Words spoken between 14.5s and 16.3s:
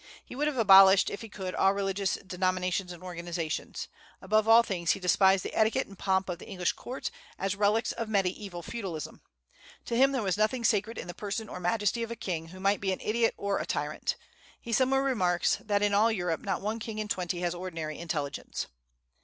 He somewhere remarks that in all